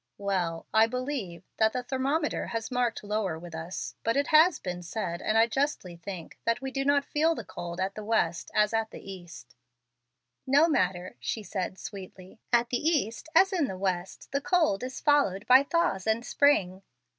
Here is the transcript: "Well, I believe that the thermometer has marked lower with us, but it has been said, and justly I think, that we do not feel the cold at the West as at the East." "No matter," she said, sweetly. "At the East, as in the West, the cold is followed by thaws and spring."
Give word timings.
"Well, 0.17 0.65
I 0.73 0.87
believe 0.87 1.43
that 1.57 1.73
the 1.73 1.83
thermometer 1.83 2.47
has 2.47 2.71
marked 2.71 3.03
lower 3.03 3.37
with 3.37 3.53
us, 3.53 3.93
but 4.03 4.17
it 4.17 4.29
has 4.29 4.57
been 4.57 4.81
said, 4.81 5.21
and 5.21 5.51
justly 5.51 5.93
I 5.93 5.97
think, 5.97 6.39
that 6.43 6.59
we 6.59 6.71
do 6.71 6.83
not 6.83 7.05
feel 7.05 7.35
the 7.35 7.43
cold 7.45 7.79
at 7.79 7.93
the 7.93 8.03
West 8.03 8.49
as 8.55 8.73
at 8.73 8.89
the 8.89 9.11
East." 9.11 9.53
"No 10.47 10.67
matter," 10.67 11.17
she 11.19 11.43
said, 11.43 11.77
sweetly. 11.77 12.39
"At 12.51 12.71
the 12.71 12.77
East, 12.77 13.29
as 13.35 13.53
in 13.53 13.65
the 13.65 13.77
West, 13.77 14.31
the 14.31 14.41
cold 14.41 14.81
is 14.81 14.99
followed 14.99 15.45
by 15.45 15.61
thaws 15.61 16.07
and 16.07 16.25
spring." 16.25 16.81